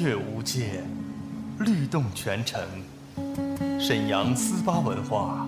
[0.00, 0.82] 乐无界，
[1.58, 2.58] 律动全城。
[3.78, 5.46] 沈阳思巴文化，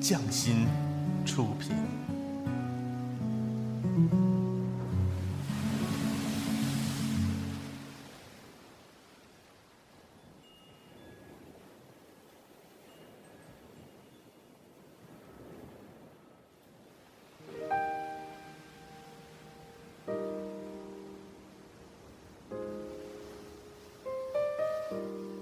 [0.00, 0.66] 匠心
[1.24, 1.70] 出品。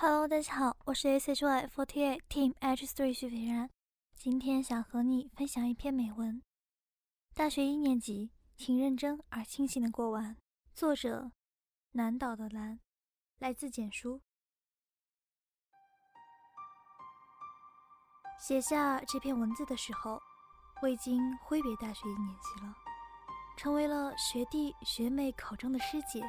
[0.00, 3.68] Hello，大家好，我是 SHY48 Team H Three 徐斐然，
[4.14, 6.40] 今天想和你分享一篇美文。
[7.34, 10.36] 大学一年级，请认真而清醒的过完。
[10.72, 11.32] 作者：
[11.90, 12.78] 南岛的蓝，
[13.40, 14.22] 来自简书。
[18.38, 20.22] 写下这篇文字的时候，
[20.80, 22.72] 我已经挥别大学一年级了，
[23.56, 26.22] 成为了学弟学妹口中的师姐。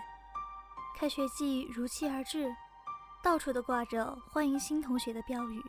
[0.97, 2.51] 开学季如期而至。
[3.21, 5.61] 到处都挂着欢迎新同学的标语，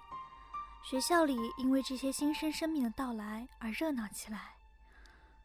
[0.85, 4.55] 学校里因为这些新生生命的到来而热闹起来，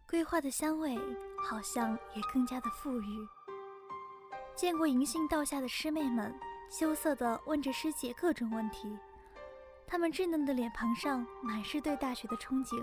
[0.08, 0.98] 桂花的香味
[1.44, 3.28] 好像也更加的馥郁。
[4.56, 6.34] 见过银杏道下的师妹们
[6.70, 8.98] 羞涩地问着师姐各种问题，
[9.88, 12.80] 她们稚嫩的脸庞上满是对大学的憧憬。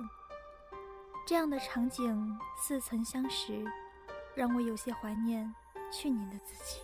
[1.25, 3.65] 这样的场景似曾相识，
[4.35, 5.55] 让我有些怀念
[5.93, 6.81] 去年的自己。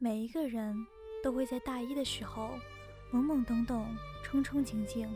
[0.00, 0.86] 每一个人
[1.24, 2.50] 都会在大一的时候
[3.12, 3.84] 懵懵懂懂、
[4.24, 5.08] 憧憧憬憬，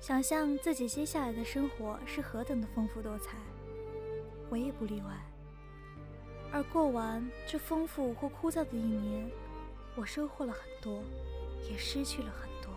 [0.00, 3.36] 想象自己接下来的生活是何等的丰富多彩。
[4.48, 5.10] 我也不例外。
[6.52, 9.28] 而过完这丰富或枯燥的一年，
[9.96, 11.02] 我收获了很多，
[11.68, 12.72] 也失去了很多。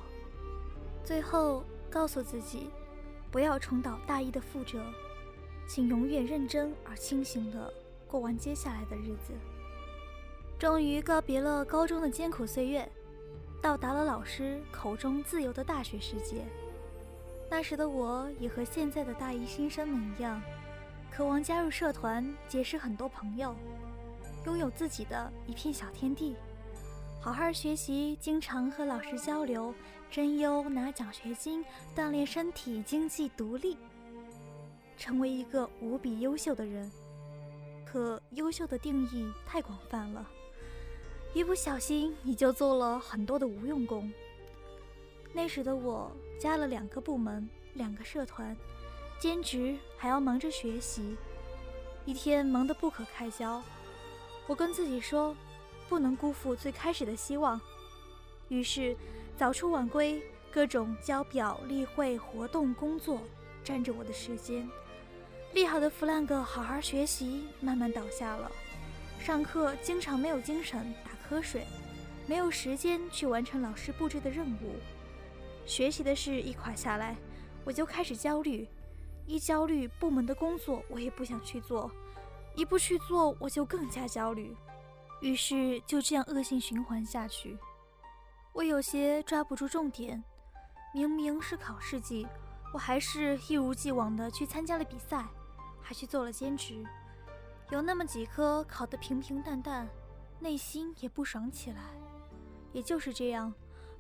[1.04, 2.72] 最后告诉自己，
[3.30, 4.84] 不要重蹈大一的覆辙，
[5.68, 7.72] 请永远认真而清醒地
[8.08, 9.34] 过完接下来的日子。
[10.66, 12.92] 终于告别了高中的艰苦岁月，
[13.62, 16.44] 到达了老师口中自由的大学世界。
[17.52, 20.42] 那时的我也和现在的大一新生们一样，
[21.12, 23.56] 渴望加入社团，结识很多朋友，
[24.48, 26.36] 拥有自己的一片小天地，
[27.22, 29.72] 好好学习，经常和老师交流，
[30.10, 31.64] 争优拿奖学金，
[31.96, 33.78] 锻炼身体，经济独立，
[34.98, 36.92] 成为一个无比优秀的人。
[37.86, 40.28] 可优秀的定义太广泛了。
[41.36, 44.10] 一不小心，你就做了很多的无用功。
[45.34, 46.10] 那时的我
[46.40, 48.56] 加了两个部门、两个社团，
[49.20, 51.18] 兼职还要忙着学习，
[52.06, 53.62] 一天忙得不可开交。
[54.48, 55.36] 我跟自己说，
[55.90, 57.60] 不能辜负最开始的希望。
[58.48, 58.96] 于是，
[59.36, 63.20] 早出晚归，各种交表、例会、活动、工作
[63.62, 64.66] 占着我的时间。
[65.52, 68.50] 立好的 flag，好好学习，慢慢倒下了。
[69.20, 70.94] 上课经常没有精神，
[71.30, 71.66] 瞌睡，
[72.28, 74.76] 没有时间去完成老师布置的任务。
[75.66, 77.16] 学习的事一垮下来，
[77.64, 78.68] 我就开始焦虑。
[79.26, 81.90] 一焦虑，部门的工作我也不想去做；
[82.56, 84.56] 一不去做，我就更加焦虑。
[85.22, 87.58] 于是就这样恶性循环下去。
[88.54, 90.24] 我有些抓不住重点。
[90.94, 92.28] 明明是考试季，
[92.72, 95.26] 我还是一如既往的去参加了比赛，
[95.82, 96.86] 还去做了兼职。
[97.72, 99.90] 有那么几科考得平平淡淡，
[100.40, 101.82] 内心也不爽起来。
[102.74, 103.54] 也就是这样，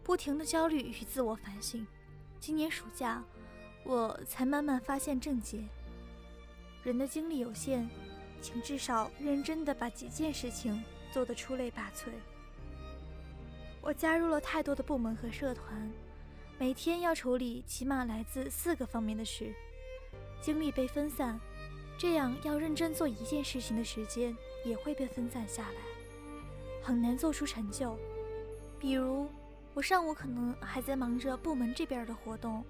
[0.04, 1.88] 不停的焦虑与自我反省。
[2.40, 3.24] 今年暑假，
[3.84, 5.64] 我才慢慢发现症结。
[6.84, 7.90] 人的精力有限，
[8.42, 12.10] 请至少认真的把几件事情做得出类拔萃。
[13.82, 15.92] 我加入了太多的部门和社团，
[16.60, 19.54] 每天要处理起码来自四个方面的事，
[20.42, 21.40] 精力被分散，
[21.98, 24.36] 这样要认真做一件事情的时间
[24.66, 25.95] 也会被分散下来，
[26.86, 27.98] 很难做出成就。
[28.78, 29.28] 比如，
[29.74, 32.64] 我上午可能还在忙着部门这边的活动，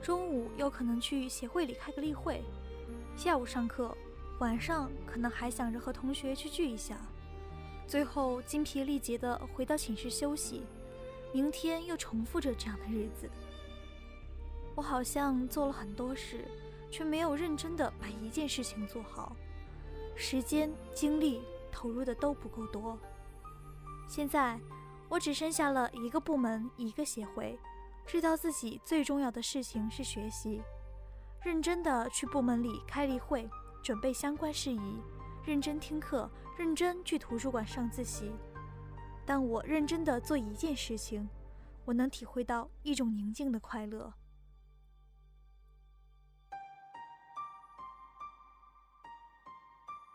[0.00, 2.44] 中午又可能去协会里开个例会，
[3.16, 3.92] 下午上课。
[4.38, 6.96] 晚上可能还想着和同学去聚一下，
[7.88, 10.62] 最后精疲力竭的回到寝室休息，
[11.32, 13.28] 明天又重复着这样的日子。
[14.76, 16.44] 我好像做了很多事，
[16.88, 19.34] 却没有认真的把一件事情做好，
[20.14, 21.42] 时间精力
[21.72, 22.96] 投入的都不够多。
[24.06, 24.58] 现在
[25.08, 27.58] 我只剩下了一个部门一个协会，
[28.06, 30.62] 知道自己最重要的事情是学习，
[31.42, 33.48] 认真的去部门里开例会。
[33.82, 35.00] 准备相关事宜，
[35.44, 38.32] 认真听课，认真去图书馆上自习。
[39.24, 41.28] 当我认真的做一件事情，
[41.84, 44.12] 我能体会到一种宁静的快乐。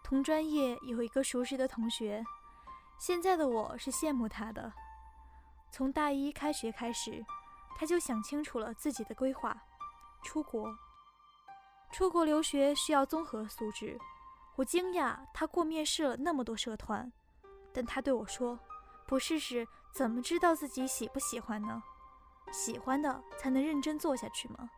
[0.04, 2.22] 同专业有一个熟识的同学，
[3.02, 4.72] 现在的我是羡慕他的。
[5.72, 7.26] 从大一开学开始，
[7.76, 9.60] 他就想清楚了自己的规划，
[10.22, 10.72] 出国。
[11.92, 14.00] 出国留学需要综合素质，
[14.56, 17.12] 我惊讶他过面试了那么多社团，
[17.74, 18.60] 但他对我说
[19.08, 21.82] ：“不试试怎么知道自己喜不喜欢呢？
[22.52, 24.70] 喜欢的才能认真做下去吗？”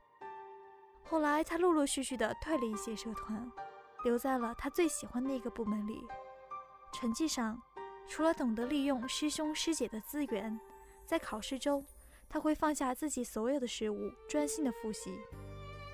[1.04, 3.52] 后来他陆陆续续的退了一些社团，
[4.06, 6.08] 留在了他最喜欢的一个部门里。
[6.94, 7.62] 成绩上，
[8.08, 10.60] 除了懂得利用师兄师姐的资源，
[11.06, 11.86] 在考试中
[12.30, 15.12] 他会放下自己所有的事物，专心的复习。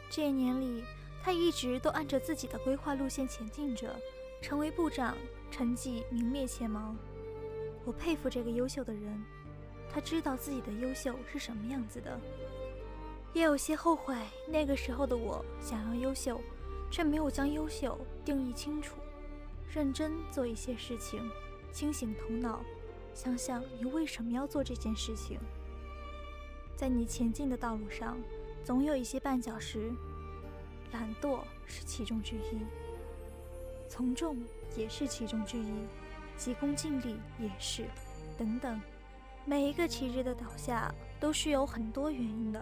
[0.10, 0.84] 这一年里。
[1.22, 3.94] 他一直都按着自己的规划路线前进着，
[4.42, 5.18] 成为部长，
[5.52, 6.96] 成绩名列前茅。
[7.84, 9.22] 我佩服这个优秀的人，
[9.92, 12.18] 他知道自己的优秀是什么样子的，
[13.34, 14.16] 也有些后悔
[14.48, 16.40] 那个时候的我想要优秀，
[16.90, 18.96] 却没有将优秀定义清楚。
[19.70, 21.30] 认真做一些事情，
[21.72, 22.62] 清醒头脑，
[23.14, 25.40] 想想你为什么要做这件事情。
[26.76, 28.18] 在你前进的道路上，
[28.64, 29.92] 总有一些绊脚石。
[30.92, 32.66] 懒惰是其中之一，
[33.88, 34.38] 从众
[34.76, 35.72] 也是其中之一，
[36.36, 37.86] 急功近利也是，
[38.40, 38.82] 等等。
[39.46, 42.60] 每一个旗帜的倒下都是有很多原因的。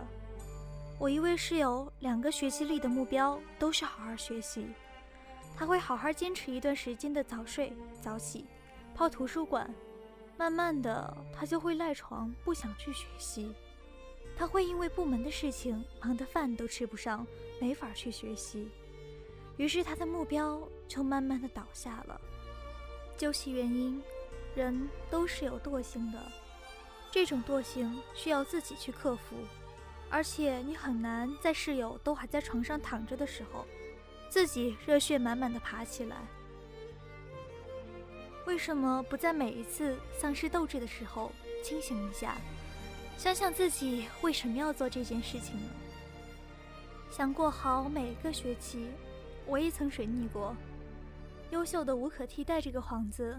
[1.00, 4.68] 我一位室友，两个学期里的目标都是好好学习，
[5.56, 7.71] 他会好好坚持一段时间的早睡
[8.01, 8.45] 早起，
[8.98, 9.72] 泡图书馆，
[10.40, 13.54] 慢慢的他就会赖床，不想去学习。
[14.36, 17.26] 他会因为部门的事情忙得饭都吃不上，
[17.62, 18.68] 没法去学习，
[19.58, 22.20] 于是他的目标就慢慢的倒下了。
[23.16, 24.02] 究其原因，
[24.56, 26.20] 人都是有惰性的，
[27.12, 29.36] 这种惰性需要自己去克服，
[30.10, 33.64] 而且你很难在室友都还在床上躺着的时候，
[34.28, 36.18] 自己热血满满的爬起来。
[38.48, 42.38] 为什么不在每一次丧失斗志的时候清醒一下？
[43.18, 45.69] 想想自己为什么要做这件事情呢？
[47.12, 48.88] 想过好每个学期，
[49.45, 50.56] 我也曾水逆过。
[51.52, 53.38] 优秀的无可替代这个幌子，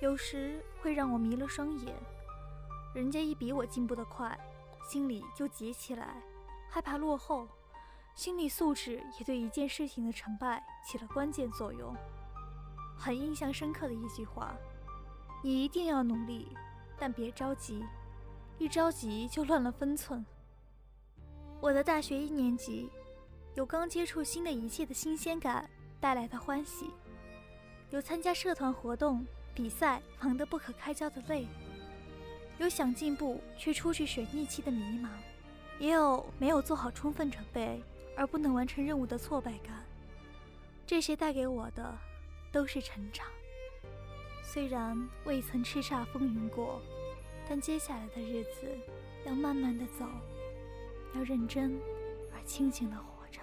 [0.00, 1.92] 有时会让我迷了双眼。
[2.94, 4.38] 人家一比我进步的快，
[4.88, 6.14] 心里就急起来，
[6.70, 7.48] 害怕落后，
[8.14, 11.92] 心理素质也对一件事情的成败起了关键作用。
[12.96, 14.54] 很印象深刻的一句话：
[15.42, 16.48] 你一定要努力，
[16.98, 17.84] 但别着急。
[18.56, 20.24] 一着急就乱了分寸。
[21.60, 22.88] 我的大学一年级，
[23.54, 25.68] 有刚接触新的一切的新鲜感
[26.00, 26.90] 带来的欢喜，
[27.90, 31.48] 有参加社团活动比赛忙得不可开交的累，
[32.58, 35.08] 有想进步却出去水逆期的迷茫，
[35.80, 37.82] 也有没有做好充分准备
[38.16, 39.84] 而不能完成任务的挫败感。
[40.86, 41.92] 这些带给我的
[42.54, 43.26] 都是成长。
[44.40, 46.80] 虽然未曾叱咤风云过
[47.48, 48.78] 但接下来的日子
[49.26, 50.06] 要慢慢的走
[51.16, 51.76] 要认真
[52.32, 53.40] 而清醒的活着。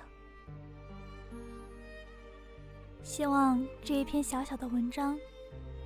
[3.04, 5.20] 希望这一篇小小的文章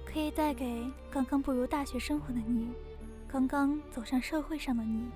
[0.06, 2.70] 可以带给刚刚步入大学生活的你
[3.28, 5.10] 刚刚走上社会上的你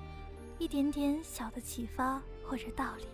[0.58, 3.06] 一点点小的启发或者道理。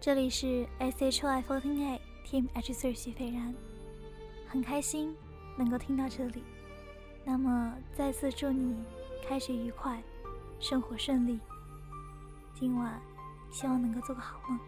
[0.00, 3.54] 这里是 shyfoatinga Team H Three 徐斐然，
[4.48, 5.16] 很开心
[5.56, 6.42] 能够听到这里。
[7.24, 8.76] 那么，再次祝你
[9.26, 10.02] 开学愉快，
[10.58, 11.38] 生活顺利。
[12.54, 13.00] 今晚，
[13.50, 14.58] 希望能够做个好梦。